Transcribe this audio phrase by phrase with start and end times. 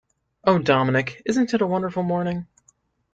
[0.45, 2.47] Oh, Dominic, isn’t it a wonderful morning?